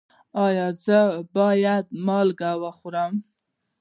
ایا 0.45 0.67
زه 0.85 0.99
باید 1.35 1.85
مالګه 2.05 2.51
وخورم؟ 2.63 3.13